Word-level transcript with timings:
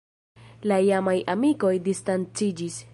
La 0.71 0.79
iamaj 0.87 1.15
amikoj 1.35 1.75
distanciĝis. 1.91 2.85